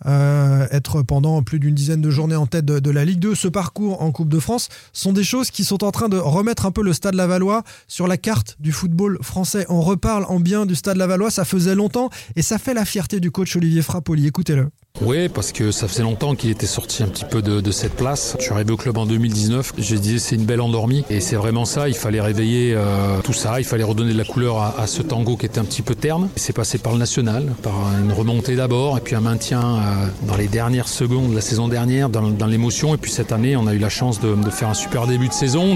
être 0.72 1.02
pendant 1.02 1.42
plus 1.44 1.60
d'une 1.60 1.76
dizaine 1.76 2.02
de 2.02 2.10
journées 2.10 2.36
en 2.36 2.48
tête 2.48 2.66
de, 2.66 2.92
la 2.92 3.06
Ligue 3.06 3.20
2, 3.20 3.36
ce 3.36 3.48
parcours 3.48 4.02
en 4.02 4.12
Coupe 4.12 4.30
de 4.30 4.40
France, 4.40 4.70
sont 4.94 5.14
des 5.14 5.24
choses 5.24 5.52
qui 5.52 5.64
sont 5.64 5.84
en 5.84 5.92
train 5.92 6.10
de 6.10 6.18
remettre 6.18 6.66
un 6.66 6.72
peu 6.72 6.84
le 6.84 6.94
Stade 6.94 7.16
Lavallois 7.16 7.64
sur 7.88 8.08
la 8.08 8.18
carte 8.18 8.56
du 8.60 8.72
football 8.72 9.20
français. 9.22 9.66
On 9.70 9.82
reparle 9.82 10.26
en 10.30 10.40
bien 10.40 10.66
du 10.66 10.76
Stade 10.76 10.98
Lavallois, 10.98 11.32
ça 11.32 11.46
faisait 11.46 11.76
longtemps 11.76 12.10
et 12.36 12.42
ça 12.42 12.58
fait 12.58 12.74
la 12.74 12.86
fierté 12.86 13.20
du 13.20 13.32
coach 13.32 13.56
Olivier 13.56 13.82
Frappoli. 13.82 14.28
Écoutez-le. 14.28 14.70
Oui, 15.02 15.30
parce 15.30 15.52
que 15.52 15.72
ça 15.72 15.88
faisait 15.88 16.04
longtemps 16.04 16.36
qu'il 16.36 16.50
était 16.50 16.66
sorti 16.66 17.04
un 17.04 17.08
petit 17.08 17.26
peu 17.26 17.42
de, 17.42 17.72
cette 17.72 17.96
place. 17.96 18.36
Je 18.40 18.46
suis 18.46 18.54
arrivé 18.54 18.72
au 18.72 18.78
club 18.78 18.98
en 18.98 19.06
2019. 19.06 19.74
Je 19.78 19.96
disais 19.96 20.20
c'est 20.20 20.36
une 20.36 20.46
belle 20.46 20.62
endormie 20.62 21.04
et 21.10 21.20
c'est 21.20 21.36
vraiment 21.36 21.66
ça. 21.66 21.90
Il 21.90 21.96
fallait 21.96 22.22
réveiller 22.22 22.74
euh, 22.76 23.20
tout 23.24 23.34
ça. 23.34 23.60
Il 23.60 23.66
fallait 23.66 23.84
redonner 23.84 24.14
de 24.14 24.18
la 24.18 24.24
couleur 24.24 24.62
à, 24.78 24.88
ce 24.88 25.02
tango 25.02 25.36
qui 25.36 25.46
était 25.46 25.60
un 25.60 25.66
petit 25.66 25.82
peu 25.82 25.96
terne. 25.96 26.30
C'est 26.36 26.54
passé 26.54 26.78
par 26.78 26.94
le 26.94 27.00
national, 27.00 27.54
par 27.62 27.74
une 28.02 28.14
remontée 28.14 28.56
d'abord 28.56 28.98
et 28.98 29.02
puis 29.02 29.16
un 29.16 29.22
maintien 29.22 29.62
euh, 29.62 30.08
dans 30.28 30.38
les 30.38 30.48
dernières 30.48 30.88
secondes 30.88 31.32
de 31.32 31.36
la 31.36 31.42
saison 31.42 31.68
dernière, 31.68 32.10
dans, 32.10 32.48
l'émotion. 32.48 32.94
Et 32.94 32.98
puis 32.98 33.12
cette 33.12 33.32
année, 33.32 33.56
on 33.58 33.68
a 33.68 33.74
eu 33.74 33.80
la 33.80 33.90
chance 33.90 34.20
de, 34.22 34.36
faire 34.50 34.70
un 34.70 34.74
super 34.74 35.08
début 35.08 35.28
de 35.28 35.34
saison, 35.34 35.76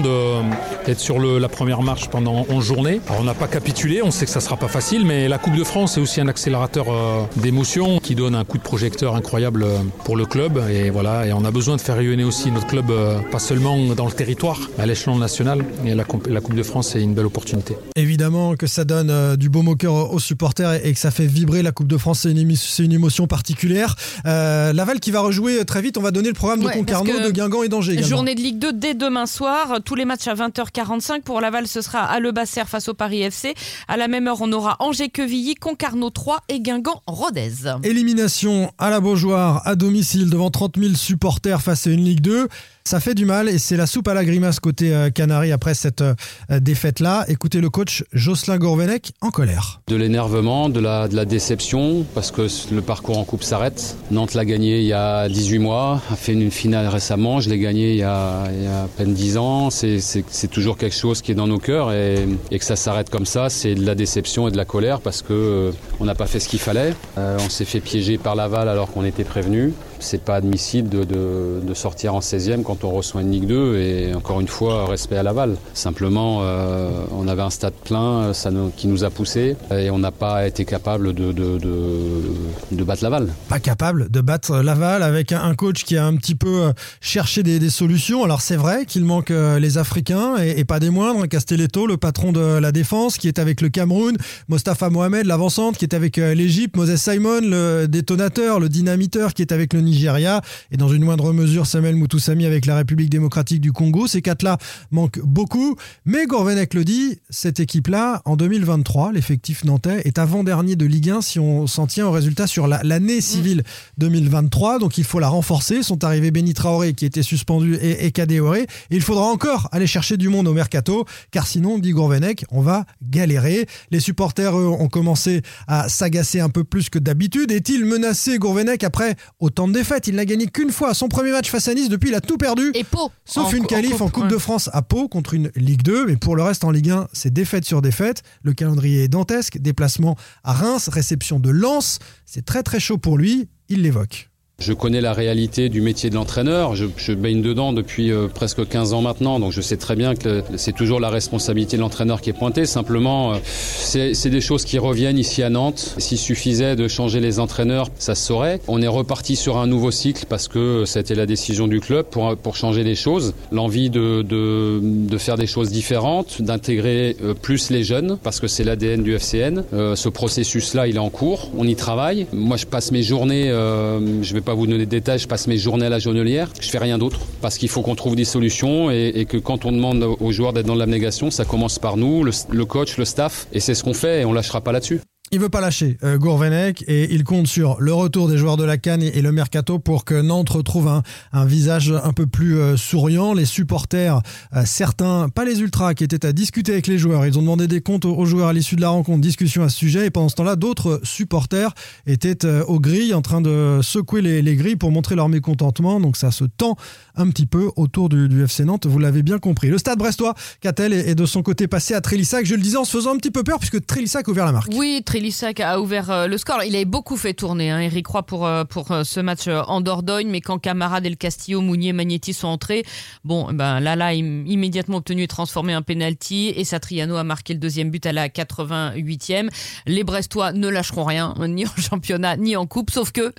d'être 0.86 1.00
sur 1.00 1.18
la 1.18 1.48
première 1.48 1.82
marche 1.82 2.08
pendant 2.08 2.46
11 2.48 2.64
journées. 2.64 3.00
Alors 3.08 3.20
on 3.20 3.24
n'a 3.24 3.34
pas 3.34 3.48
capitulé. 3.48 4.02
On 4.02 4.10
sait 4.10 4.24
que 4.24 4.30
ça 4.30 4.40
sera 4.40 4.56
pas 4.56 4.68
facile, 4.68 5.04
mais 5.04 5.28
la 5.28 5.38
Coupe 5.38 5.56
de 5.56 5.64
France 5.64 5.98
est 5.98 6.00
aussi 6.00 6.20
un 6.20 6.28
accélérateur 6.28 6.86
euh, 6.88 7.22
d'émotion 7.36 7.98
qui 7.98 8.14
donne 8.14 8.34
un 8.34 8.44
coup 8.44 8.56
de 8.56 8.62
projecteur 8.62 9.09
incroyable 9.16 9.62
euh, 9.62 9.78
pour 10.04 10.16
le 10.16 10.26
club. 10.26 10.60
Et 10.70 10.90
voilà, 10.90 11.26
et 11.26 11.32
on 11.32 11.44
a 11.44 11.50
besoin 11.50 11.76
de 11.76 11.80
faire 11.80 11.96
rayonner 11.96 12.24
aussi 12.24 12.50
notre 12.50 12.66
club, 12.66 12.90
euh, 12.90 13.18
pas 13.30 13.38
seulement 13.38 13.76
dans 13.94 14.06
le 14.06 14.12
territoire, 14.12 14.58
à 14.78 14.86
l'échelon 14.86 15.18
national. 15.18 15.64
Et 15.84 15.94
la, 15.94 16.04
la 16.28 16.40
Coupe 16.40 16.54
de 16.54 16.62
France 16.62 16.94
est 16.96 17.02
une 17.02 17.14
belle 17.14 17.26
opportunité. 17.26 17.76
Évidemment 17.96 18.56
que 18.56 18.66
ça 18.66 18.84
donne 18.84 19.10
euh, 19.10 19.36
du 19.36 19.48
beau 19.48 19.62
moqueur 19.62 20.12
aux 20.12 20.18
supporters 20.18 20.84
et 20.84 20.92
que 20.92 20.98
ça 20.98 21.10
fait 21.10 21.26
vibrer 21.26 21.62
la 21.62 21.72
Coupe 21.72 21.88
de 21.88 21.96
France. 21.96 22.20
C'est 22.20 22.30
une, 22.30 22.38
une, 22.38 22.92
émotion 22.92 23.26
particulière. 23.26 23.96
Laval 24.24 25.00
qui 25.00 25.10
va 25.10 25.20
rejouer 25.20 25.64
très 25.64 25.82
vite. 25.82 25.96
On 25.98 26.02
va 26.02 26.10
donner 26.10 26.28
le 26.28 26.34
programme 26.34 26.60
de 26.60 26.68
Concarneau, 26.68 27.20
de 27.20 27.30
Guingamp 27.30 27.62
et 27.62 27.68
d'Angers. 27.68 28.02
Journée 28.02 28.34
de 28.34 28.40
Ligue 28.40 28.58
2 28.58 28.72
dès 28.72 28.94
demain 28.94 29.26
soir. 29.26 29.78
Tous 29.84 29.94
les 29.94 30.04
matchs 30.04 30.28
à 30.28 30.34
20h45. 30.34 31.22
Pour 31.22 31.40
Laval, 31.40 31.66
ce 31.66 31.80
sera 31.80 32.00
à 32.00 32.20
Le 32.20 32.32
Basser 32.32 32.62
face 32.66 32.88
au 32.88 32.94
Paris 32.94 33.22
FC. 33.22 33.54
À 33.88 33.96
la 33.96 34.08
même 34.08 34.26
heure, 34.28 34.40
on 34.40 34.52
aura 34.52 34.76
Angers-Quevilly, 34.80 35.54
Concarneau 35.54 36.10
3 36.10 36.40
et 36.48 36.60
Guingamp-Rodez. 36.60 37.50
Élimination 37.82 38.72
à 38.78 38.90
la 38.90 38.99
Beaujoire 39.00 39.62
à 39.66 39.76
domicile 39.76 40.28
devant 40.28 40.50
30 40.50 40.78
000 40.78 40.94
supporters 40.94 41.62
face 41.62 41.86
à 41.86 41.90
une 41.90 42.04
Ligue 42.04 42.20
2 42.20 42.48
ça 42.90 42.98
fait 42.98 43.14
du 43.14 43.24
mal 43.24 43.48
et 43.48 43.58
c'est 43.58 43.76
la 43.76 43.86
soupe 43.86 44.08
à 44.08 44.14
la 44.14 44.24
grimace 44.24 44.58
côté 44.58 44.92
euh, 44.92 45.10
Canaries 45.10 45.52
après 45.52 45.74
cette 45.74 46.00
euh, 46.00 46.14
défaite-là. 46.50 47.24
Écoutez 47.28 47.60
le 47.60 47.68
coach 47.70 48.04
Jocelyn 48.12 48.58
Gourvenec 48.58 49.12
en 49.20 49.30
colère. 49.30 49.80
De 49.86 49.96
l'énervement, 49.96 50.68
de 50.68 50.80
la, 50.80 51.06
la 51.06 51.24
déception 51.24 52.04
parce 52.14 52.30
que 52.30 52.48
le 52.74 52.82
parcours 52.82 53.18
en 53.18 53.24
coupe 53.24 53.44
s'arrête. 53.44 53.96
Nantes 54.10 54.34
l'a 54.34 54.44
gagné 54.44 54.80
il 54.80 54.86
y 54.86 54.92
a 54.92 55.28
18 55.28 55.58
mois, 55.58 56.02
a 56.10 56.16
fait 56.16 56.32
une 56.32 56.50
finale 56.50 56.88
récemment, 56.88 57.40
je 57.40 57.50
l'ai 57.50 57.58
gagné 57.58 57.92
il 57.92 57.98
y, 57.98 58.02
a, 58.02 58.44
à 58.44 58.88
peine 58.96 59.14
10 59.14 59.36
ans. 59.36 59.70
C'est 59.70 60.50
toujours 60.50 60.76
quelque 60.76 60.96
chose 60.96 61.22
qui 61.22 61.32
est 61.32 61.36
dans 61.36 61.46
nos 61.46 61.58
cœurs 61.58 61.92
et, 61.92 62.26
que 62.50 62.64
ça 62.64 62.76
s'arrête 62.76 63.08
comme 63.08 63.26
ça, 63.26 63.50
c'est 63.50 63.74
de 63.74 63.86
la 63.86 63.94
déception 63.94 64.48
et 64.48 64.50
de 64.50 64.56
la 64.56 64.64
colère 64.64 65.00
parce 65.00 65.22
que 65.22 65.32
euh, 65.32 65.72
on 66.00 66.06
n'a 66.06 66.14
pas 66.14 66.26
fait 66.26 66.40
ce 66.40 66.48
qu'il 66.48 66.58
fallait. 66.58 66.94
on 67.16 67.48
s'est 67.48 67.64
fait 67.64 67.80
piéger 67.80 68.18
par 68.18 68.34
Laval 68.34 68.68
alors 68.68 68.89
qu'on 68.90 69.04
était 69.04 69.24
prévenu. 69.24 69.72
C'est 70.00 70.22
pas 70.22 70.36
admissible 70.36 70.88
de, 70.88 71.04
de, 71.04 71.74
sortir 71.74 72.14
en 72.14 72.20
16e 72.20 72.62
quand 72.62 72.84
on 72.84 72.90
reçoit 72.90 73.22
une 73.22 73.30
Ligue 73.30 73.46
2 73.46 73.76
et 73.78 74.14
encore 74.14 74.40
une 74.40 74.48
fois, 74.48 74.86
respect 74.86 75.16
à 75.16 75.22
Laval. 75.22 75.56
Simplement, 75.72 76.40
euh, 76.42 77.04
on 77.12 77.28
avait 77.28 77.42
un 77.42 77.50
stade 77.50 77.74
plein 77.84 78.32
nous, 78.50 78.70
qui 78.76 78.88
nous 78.88 79.04
a 79.04 79.10
poussé 79.10 79.56
et 79.70 79.90
on 79.90 79.98
n'a 79.98 80.10
pas 80.10 80.46
été 80.46 80.64
capable 80.64 81.12
de, 81.14 81.32
de, 81.32 82.84
battre 82.84 83.02
Laval. 83.02 83.28
Pas 83.48 83.60
capable 83.60 84.10
de 84.10 84.20
battre 84.20 84.58
Laval 84.58 85.02
avec 85.02 85.32
un 85.32 85.54
coach 85.54 85.84
qui 85.84 85.96
a 85.96 86.06
un 86.06 86.16
petit 86.16 86.34
peu 86.34 86.64
euh, 86.64 86.72
cherché 87.00 87.42
des, 87.42 87.70
solutions. 87.70 88.24
Alors 88.24 88.40
c'est 88.40 88.56
vrai 88.56 88.84
qu'il 88.84 89.04
manque 89.04 89.30
euh, 89.30 89.58
les 89.58 89.78
Africains 89.78 90.36
et, 90.42 90.58
et, 90.58 90.64
pas 90.64 90.80
des 90.80 90.90
moindres. 90.90 91.28
Castelletto, 91.28 91.86
le 91.86 91.96
patron 91.96 92.32
de 92.32 92.58
la 92.58 92.72
défense, 92.72 93.16
qui 93.16 93.28
est 93.28 93.38
avec 93.38 93.60
le 93.60 93.68
Cameroun, 93.68 94.16
Mostafa 94.48 94.90
Mohamed, 94.90 95.26
l'avancante, 95.26 95.76
qui 95.76 95.84
est 95.84 95.94
avec 95.94 96.16
l'Égypte, 96.16 96.76
Moses 96.76 96.96
Simon, 96.96 97.40
le 97.42 97.86
détonateur, 97.86 98.60
le 98.60 98.68
dynamiteur, 98.68 99.34
qui 99.34 99.42
est 99.42 99.52
avec 99.52 99.72
le 99.72 99.80
Nigeria, 99.90 100.40
et 100.70 100.76
dans 100.76 100.88
une 100.88 101.04
moindre 101.04 101.32
mesure 101.32 101.66
Samuel 101.66 101.96
Moutoussami 101.96 102.46
avec 102.46 102.66
la 102.66 102.76
République 102.76 103.10
démocratique 103.10 103.60
du 103.60 103.72
Congo. 103.72 104.06
Ces 104.06 104.22
quatre-là 104.22 104.58
manquent 104.90 105.20
beaucoup, 105.20 105.76
mais 106.04 106.26
Gourvenec 106.26 106.74
le 106.74 106.84
dit, 106.84 107.18
cette 107.28 107.60
équipe-là, 107.60 108.22
en 108.24 108.36
2023, 108.36 109.12
l'effectif 109.12 109.64
nantais 109.64 110.02
est 110.04 110.18
avant-dernier 110.18 110.76
de 110.76 110.86
Ligue 110.86 111.10
1 111.10 111.20
si 111.20 111.38
on 111.38 111.66
s'en 111.66 111.86
tient 111.86 112.06
au 112.06 112.10
résultat 112.10 112.46
sur 112.46 112.66
l'année 112.66 113.20
civile 113.20 113.62
2023, 113.98 114.78
donc 114.78 114.98
il 114.98 115.04
faut 115.04 115.18
la 115.18 115.28
renforcer. 115.28 115.82
Sont 115.82 116.04
arrivés 116.04 116.30
Benny 116.30 116.54
Traoré 116.54 116.94
qui 116.94 117.04
était 117.04 117.22
suspendu 117.22 117.74
et, 117.76 118.06
et 118.06 118.12
Et 118.20 118.66
il 118.90 119.02
faudra 119.02 119.24
encore 119.24 119.68
aller 119.72 119.86
chercher 119.86 120.16
du 120.16 120.28
monde 120.28 120.48
au 120.48 120.52
mercato, 120.52 121.04
car 121.30 121.46
sinon, 121.46 121.78
dit 121.78 121.92
Gourvenec, 121.92 122.44
on 122.50 122.60
va 122.60 122.84
galérer. 123.02 123.66
Les 123.90 124.00
supporters, 124.00 124.56
eux, 124.58 124.68
ont 124.68 124.88
commencé 124.88 125.42
à 125.66 125.88
s'agacer 125.88 126.40
un 126.40 126.48
peu 126.48 126.64
plus 126.64 126.90
que 126.90 126.98
d'habitude. 126.98 127.50
Est-il 127.50 127.84
menacé 127.84 128.38
Gourvenec 128.38 128.84
après 128.84 129.16
autant 129.38 129.68
de 129.68 129.72
défaites 129.80 130.08
Il 130.08 130.16
n'a 130.16 130.24
gagné 130.24 130.46
qu'une 130.46 130.70
fois 130.70 130.92
son 130.94 131.08
premier 131.08 131.30
match 131.32 131.50
face 131.50 131.68
à 131.68 131.74
Nice 131.74 131.88
depuis 131.88 132.10
il 132.10 132.14
a 132.14 132.20
tout 132.20 132.36
perdu. 132.36 132.70
Et 132.74 132.84
Pau. 132.84 133.10
Sauf 133.24 133.52
une 133.52 133.66
qualif 133.66 134.00
en, 134.00 134.08
Coupe 134.08 134.28
de 134.28 134.38
France 134.38 134.68
à 134.72 134.82
Pau 134.82 135.08
contre 135.08 135.34
une 135.34 135.50
Ligue 135.56 135.82
2. 135.82 136.06
Mais 136.06 136.16
pour 136.16 136.36
le 136.36 136.42
reste 136.42 136.64
en 136.64 136.70
Ligue 136.70 136.90
1, 136.90 137.08
c'est 137.12 137.32
défaite 137.32 137.64
sur 137.64 137.80
défaite. 137.82 138.22
Le 138.42 138.52
calendrier 138.52 139.04
est 139.04 139.08
dantesque. 139.08 139.58
Déplacement 139.58 140.16
à 140.44 140.52
Reims, 140.52 140.88
réception 140.88 141.40
de 141.40 141.50
Lens. 141.50 141.98
C'est 142.26 142.44
très 142.44 142.62
très 142.62 142.80
chaud 142.80 142.98
pour 142.98 143.16
lui. 143.16 143.48
Il 143.68 143.82
l'évoque. 143.82 144.29
Je 144.60 144.74
connais 144.74 145.00
la 145.00 145.14
réalité 145.14 145.70
du 145.70 145.80
métier 145.80 146.10
de 146.10 146.14
l'entraîneur. 146.16 146.76
Je, 146.76 146.84
je, 146.98 147.14
baigne 147.14 147.40
dedans 147.40 147.72
depuis 147.72 148.12
euh, 148.12 148.28
presque 148.28 148.68
15 148.68 148.92
ans 148.92 149.00
maintenant, 149.00 149.40
donc 149.40 149.52
je 149.52 149.62
sais 149.62 149.78
très 149.78 149.96
bien 149.96 150.14
que 150.14 150.42
c'est 150.56 150.74
toujours 150.74 151.00
la 151.00 151.08
responsabilité 151.08 151.78
de 151.78 151.80
l'entraîneur 151.82 152.20
qui 152.20 152.28
est 152.28 152.34
pointée. 152.34 152.66
Simplement, 152.66 153.32
euh, 153.32 153.36
c'est 153.42 154.28
des 154.28 154.42
choses 154.42 154.66
qui 154.66 154.78
reviennent 154.78 155.18
ici 155.18 155.42
à 155.42 155.48
Nantes. 155.48 155.94
S'il 155.96 156.18
suffisait 156.18 156.76
de 156.76 156.88
changer 156.88 157.20
les 157.20 157.40
entraîneurs, 157.40 157.88
ça 157.98 158.14
se 158.14 158.26
saurait. 158.26 158.60
On 158.68 158.82
est 158.82 158.86
reparti 158.86 159.34
sur 159.34 159.56
un 159.56 159.66
nouveau 159.66 159.90
cycle 159.90 160.26
parce 160.28 160.46
que 160.46 160.84
c'était 160.84 161.14
la 161.14 161.24
décision 161.24 161.66
du 161.66 161.80
club 161.80 162.04
pour, 162.10 162.36
pour 162.36 162.54
changer 162.54 162.84
les 162.84 162.96
choses. 162.96 163.32
L'envie 163.52 163.88
de, 163.88 164.20
de, 164.20 164.78
de, 164.82 165.18
faire 165.18 165.36
des 165.36 165.46
choses 165.46 165.70
différentes, 165.70 166.42
d'intégrer 166.42 167.16
euh, 167.24 167.32
plus 167.32 167.70
les 167.70 167.82
jeunes 167.82 168.18
parce 168.22 168.40
que 168.40 168.46
c'est 168.46 168.64
l'ADN 168.64 169.02
du 169.02 169.14
FCN. 169.14 169.62
ce 169.72 170.08
processus-là, 170.10 170.86
il 170.86 170.96
est 170.96 170.98
en 170.98 171.08
cours. 171.08 171.48
On 171.56 171.66
y 171.66 171.76
travaille. 171.76 172.26
Moi, 172.34 172.58
je 172.58 172.66
passe 172.66 172.92
mes 172.92 173.02
journées, 173.02 173.46
je 173.48 174.34
vais 174.34 174.42
vous 174.54 174.66
donner 174.66 174.78
des 174.78 174.86
détails, 174.86 175.18
je 175.18 175.28
passe 175.28 175.46
mes 175.46 175.56
journées 175.56 175.86
à 175.86 175.88
la 175.88 175.98
jaunelière, 175.98 176.50
je 176.60 176.68
fais 176.68 176.78
rien 176.78 176.98
d'autre 176.98 177.20
parce 177.40 177.58
qu'il 177.58 177.68
faut 177.68 177.82
qu'on 177.82 177.94
trouve 177.94 178.16
des 178.16 178.24
solutions 178.24 178.90
et, 178.90 179.26
que 179.28 179.36
quand 179.36 179.64
on 179.64 179.72
demande 179.72 180.02
aux 180.02 180.32
joueurs 180.32 180.52
d'être 180.52 180.66
dans 180.66 180.74
l'abnégation, 180.74 181.30
ça 181.30 181.44
commence 181.44 181.78
par 181.78 181.96
nous, 181.96 182.24
le, 182.24 182.64
coach, 182.64 182.96
le 182.96 183.04
staff 183.04 183.46
et 183.52 183.60
c'est 183.60 183.74
ce 183.74 183.84
qu'on 183.84 183.94
fait 183.94 184.22
et 184.22 184.24
on 184.24 184.32
lâchera 184.32 184.60
pas 184.60 184.72
là-dessus. 184.72 185.00
Il 185.32 185.38
veut 185.38 185.48
pas 185.48 185.60
lâcher 185.60 185.96
euh, 186.02 186.18
Gourvenec 186.18 186.82
et 186.88 187.14
il 187.14 187.22
compte 187.22 187.46
sur 187.46 187.80
le 187.80 187.94
retour 187.94 188.26
des 188.26 188.36
joueurs 188.36 188.56
de 188.56 188.64
la 188.64 188.78
Cannes 188.78 189.04
et, 189.04 189.22
le 189.22 189.30
mercato 189.30 189.78
pour 189.78 190.04
que 190.04 190.20
Nantes 190.20 190.48
retrouve 190.48 190.88
un, 190.88 191.04
un 191.32 191.44
visage 191.44 191.92
un 192.02 192.12
peu 192.12 192.26
plus 192.26 192.58
euh, 192.58 192.76
souriant. 192.76 193.32
Les 193.32 193.44
supporters, 193.44 194.22
euh, 194.56 194.62
certains, 194.66 195.28
pas 195.28 195.44
les 195.44 195.60
ultras, 195.60 195.94
qui 195.94 196.02
étaient 196.02 196.26
à 196.26 196.32
discuter 196.32 196.72
avec 196.72 196.88
les 196.88 196.98
joueurs, 196.98 197.24
ils 197.26 197.38
ont 197.38 197.42
demandé 197.42 197.68
des 197.68 197.80
comptes 197.80 198.06
aux, 198.06 198.24
joueurs 198.24 198.48
à 198.48 198.52
l'issue 198.52 198.74
de 198.74 198.80
la 198.80 198.88
rencontre, 198.88 199.20
discussion 199.20 199.62
à 199.62 199.68
ce 199.68 199.76
sujet. 199.78 200.06
Et 200.06 200.10
pendant 200.10 200.28
ce 200.28 200.34
temps-là, 200.34 200.56
d'autres 200.56 201.00
supporters 201.04 201.74
étaient 202.08 202.44
euh, 202.44 202.64
aux 202.64 202.80
grilles 202.80 203.14
en 203.14 203.22
train 203.22 203.40
de 203.40 203.78
secouer 203.82 204.22
les, 204.22 204.42
les, 204.42 204.56
grilles 204.56 204.74
pour 204.74 204.90
montrer 204.90 205.14
leur 205.14 205.28
mécontentement. 205.28 206.00
Donc 206.00 206.16
ça 206.16 206.32
se 206.32 206.42
tend 206.42 206.74
un 207.14 207.30
petit 207.30 207.46
peu 207.46 207.70
autour 207.76 208.08
du, 208.08 208.42
FC 208.42 208.64
Nantes, 208.64 208.86
vous 208.86 208.98
l'avez 208.98 209.22
bien 209.22 209.38
compris. 209.38 209.68
Le 209.68 209.78
stade 209.78 210.00
brestois, 210.00 210.34
Catel 210.60 210.92
est, 210.92 211.10
est, 211.10 211.14
de 211.14 211.24
son 211.24 211.44
côté 211.44 211.68
passé 211.68 211.94
à 211.94 212.00
Trélissac, 212.00 212.46
je 212.46 212.56
le 212.56 212.62
disais 212.62 212.78
en 212.78 212.84
se 212.84 212.96
faisant 212.96 213.14
un 213.14 213.18
petit 213.18 213.30
peu 213.30 213.44
peur 213.44 213.60
puisque 213.60 213.86
Trélissac 213.86 214.26
a 214.26 214.32
ouvert 214.32 214.46
la 214.46 214.52
marque. 214.52 214.72
Oui, 214.74 215.02
Trélissac 215.06 215.19
a 215.60 215.80
ouvert 215.80 216.10
euh, 216.10 216.26
le 216.26 216.38
score. 216.38 216.62
Il 216.64 216.74
avait 216.74 216.84
beaucoup 216.84 217.16
fait 217.16 217.34
tourner, 217.34 217.70
hein, 217.70 217.80
Eric 217.80 218.06
Roy, 218.06 218.22
pour, 218.22 218.46
euh, 218.46 218.64
pour 218.64 218.90
euh, 218.90 219.04
ce 219.04 219.20
match 219.20 219.48
en 219.48 219.80
Dordogne, 219.80 220.28
mais 220.28 220.40
quand 220.40 220.58
Camara, 220.58 221.00
Del 221.00 221.16
Castillo, 221.16 221.60
Mounier, 221.60 221.92
Magnetti 221.92 222.32
sont 222.32 222.48
entrés, 222.48 222.84
bon, 223.24 223.52
ben 223.52 223.80
là, 223.80 223.96
là, 223.96 224.14
immédiatement 224.14 224.98
obtenu 224.98 225.22
et 225.22 225.28
transformé 225.28 225.72
un 225.72 225.82
penalty, 225.82 226.52
et 226.56 226.64
Satriano 226.64 227.16
a 227.16 227.24
marqué 227.24 227.52
le 227.52 227.60
deuxième 227.60 227.90
but 227.90 228.04
à 228.06 228.12
la 228.12 228.28
88e. 228.28 229.48
Les 229.86 230.04
Brestois 230.04 230.52
ne 230.52 230.68
lâcheront 230.68 231.04
rien, 231.04 231.34
ni 231.48 231.66
en 231.66 231.76
championnat, 231.76 232.36
ni 232.36 232.56
en 232.56 232.66
coupe, 232.66 232.90
sauf 232.90 233.12
que 233.12 233.32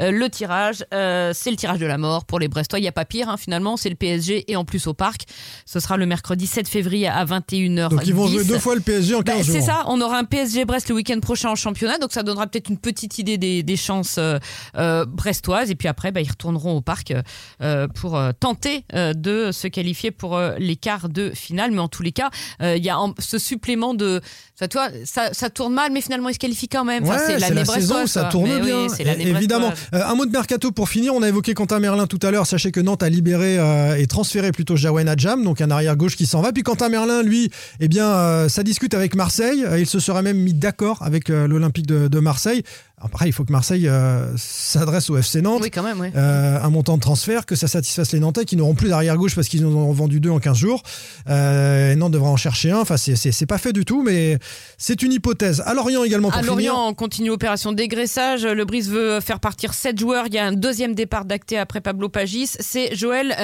euh, 0.00 0.10
le 0.10 0.28
tirage, 0.28 0.84
euh, 0.92 1.32
c'est 1.34 1.50
le 1.50 1.56
tirage 1.56 1.78
de 1.78 1.86
la 1.86 1.98
mort 1.98 2.24
pour 2.24 2.38
les 2.38 2.48
Brestois. 2.48 2.78
Il 2.78 2.82
n'y 2.82 2.88
a 2.88 2.92
pas 2.92 3.04
pire, 3.04 3.28
hein, 3.28 3.36
finalement, 3.36 3.76
c'est 3.76 3.90
le 3.90 3.96
PSG, 3.96 4.50
et 4.50 4.56
en 4.56 4.64
plus 4.64 4.86
au 4.86 4.94
parc. 4.94 5.22
Ce 5.66 5.80
sera 5.80 5.96
le 5.96 6.06
mercredi 6.06 6.46
7 6.46 6.68
février 6.68 7.08
à 7.08 7.24
21h. 7.24 7.90
Donc 7.90 8.06
ils 8.06 8.14
vont 8.14 8.26
jouer 8.26 8.44
deux 8.44 8.58
fois 8.58 8.74
le 8.74 8.80
PSG 8.80 9.14
en 9.14 9.22
15 9.22 9.36
ben, 9.36 9.44
jours. 9.44 9.54
C'est 9.54 9.62
ça, 9.62 9.84
on 9.86 10.00
aura 10.00 10.18
un 10.18 10.24
PSG-Brest 10.24 10.88
le 10.88 10.94
week-end 10.94 11.20
prochain 11.24 11.50
en 11.50 11.56
championnat, 11.56 11.98
donc 11.98 12.12
ça 12.12 12.22
donnera 12.22 12.46
peut-être 12.46 12.68
une 12.68 12.78
petite 12.78 13.18
idée 13.18 13.38
des, 13.38 13.62
des 13.62 13.76
chances 13.76 14.16
euh, 14.18 14.38
euh, 14.76 15.04
brestoises. 15.04 15.70
Et 15.70 15.74
puis 15.74 15.88
après, 15.88 16.12
bah, 16.12 16.20
ils 16.20 16.28
retourneront 16.28 16.76
au 16.76 16.80
parc 16.80 17.12
euh, 17.60 17.88
pour 17.88 18.20
tenter 18.38 18.84
de 18.92 19.50
se 19.52 19.68
qualifier 19.68 20.10
pour 20.10 20.40
les 20.58 20.76
quarts 20.76 21.08
de 21.08 21.30
finale. 21.30 21.72
Mais 21.72 21.80
en 21.80 21.88
tous 21.88 22.02
les 22.02 22.12
cas, 22.12 22.30
il 22.60 22.84
y 22.84 22.90
a 22.90 22.98
ce 23.18 23.38
supplément 23.38 23.94
de. 23.94 24.20
Ça, 24.58 24.68
toi, 24.68 24.88
ça, 25.04 25.32
ça, 25.32 25.50
tourne 25.50 25.74
mal, 25.74 25.90
mais 25.92 26.00
finalement, 26.00 26.28
ils 26.28 26.34
se 26.34 26.38
qualifient 26.38 26.68
quand 26.68 26.84
même. 26.84 27.04
Ouais, 27.04 27.10
enfin, 27.10 27.24
c'est 27.26 27.54
la 27.54 27.64
saison 27.64 28.06
ça 28.06 28.24
tourne 28.24 28.48
mais 28.48 28.60
bien. 28.60 28.86
Oui, 28.86 29.04
évidemment. 29.18 29.72
un 29.92 30.14
mot 30.14 30.26
de 30.26 30.30
mercato 30.30 30.70
pour 30.70 30.88
finir. 30.88 31.14
On 31.14 31.22
a 31.22 31.28
évoqué 31.28 31.54
Quentin 31.54 31.80
Merlin 31.80 32.06
tout 32.06 32.20
à 32.22 32.30
l'heure. 32.30 32.46
Sachez 32.46 32.70
que 32.70 32.80
Nantes 32.80 33.02
a 33.02 33.08
libéré 33.08 33.56
et 33.98 34.06
transféré 34.06 34.52
plutôt 34.52 34.76
Jawen 34.76 35.08
Adjam, 35.08 35.42
donc 35.42 35.60
un 35.60 35.70
arrière 35.70 35.96
gauche 35.96 36.16
qui 36.16 36.26
s'en 36.26 36.40
va. 36.40 36.52
Puis 36.52 36.62
Quentin 36.62 36.88
Merlin, 36.88 37.22
lui, 37.22 37.50
eh 37.80 37.88
bien, 37.88 38.48
ça 38.48 38.62
discute 38.62 38.94
avec 38.94 39.16
Marseille. 39.16 39.64
il 39.78 39.86
se 39.86 39.98
serait 39.98 40.22
même 40.22 40.38
mis 40.38 40.54
d'accord 40.54 41.02
avec 41.02 41.13
l'Olympique 41.28 41.86
de, 41.86 42.08
de, 42.08 42.20
Marseille. 42.20 42.62
Après, 43.04 43.28
il 43.28 43.32
faut 43.32 43.44
que 43.44 43.52
Marseille 43.52 43.86
euh, 43.86 44.34
s'adresse 44.36 45.10
au 45.10 45.16
FC 45.18 45.42
Nantes. 45.42 45.60
Oui, 45.62 45.70
quand 45.70 45.82
même, 45.82 46.00
oui. 46.00 46.08
euh, 46.16 46.58
un 46.60 46.70
montant 46.70 46.96
de 46.96 47.02
transfert, 47.02 47.44
que 47.44 47.54
ça 47.54 47.68
satisfasse 47.68 48.12
les 48.12 48.20
Nantais 48.20 48.46
qui 48.46 48.56
n'auront 48.56 48.74
plus 48.74 48.88
d'arrière-gauche 48.88 49.34
parce 49.34 49.48
qu'ils 49.48 49.64
en 49.66 49.68
ont 49.68 49.92
vendu 49.92 50.20
deux 50.20 50.30
en 50.30 50.38
15 50.38 50.56
jours. 50.56 50.82
Euh, 51.28 51.94
Nantes 51.96 52.12
devra 52.12 52.30
en 52.30 52.36
chercher 52.36 52.70
un. 52.70 52.78
Enfin, 52.78 52.96
c'est 52.96 53.46
pas 53.46 53.58
fait 53.58 53.72
du 53.72 53.84
tout, 53.84 54.02
mais 54.02 54.38
c'est 54.78 55.02
une 55.02 55.12
hypothèse. 55.12 55.62
À 55.66 55.74
Lorient 55.74 56.02
également 56.02 56.30
pour 56.30 56.38
À 56.38 56.42
finir. 56.42 56.54
Lorient, 56.56 56.88
on 56.88 56.94
continue 56.94 57.30
opération 57.30 57.72
dégraissage. 57.72 58.44
Le 58.46 58.64
Brice 58.64 58.88
veut 58.88 59.20
faire 59.20 59.38
partir 59.38 59.74
7 59.74 59.98
joueurs. 59.98 60.26
Il 60.28 60.34
y 60.34 60.38
a 60.38 60.46
un 60.46 60.52
deuxième 60.52 60.94
départ 60.94 61.26
d'acté 61.26 61.58
après 61.58 61.82
Pablo 61.82 62.08
Pagis. 62.08 62.52
C'est 62.58 62.94
Joël 62.96 63.34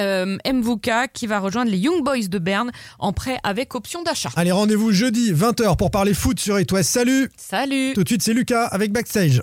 Mvouka 0.50 1.08
qui 1.08 1.26
va 1.26 1.38
rejoindre 1.38 1.70
les 1.70 1.78
Young 1.78 2.02
Boys 2.02 2.28
de 2.28 2.38
Berne 2.38 2.70
en 2.98 3.12
prêt 3.12 3.38
avec 3.42 3.74
option 3.74 4.02
d'achat. 4.02 4.30
Allez, 4.36 4.52
rendez-vous 4.52 4.92
jeudi 4.92 5.32
20h 5.32 5.76
pour 5.76 5.90
parler 5.90 6.14
foot 6.14 6.40
sur 6.40 6.58
It 6.58 6.72
West. 6.72 6.90
Salut 6.90 7.30
Salut 7.36 7.92
Tout 7.94 8.04
de 8.04 8.08
suite, 8.08 8.22
c'est 8.22 8.34
Lucas 8.34 8.66
avec 8.66 8.92
Backstage. 8.92 9.42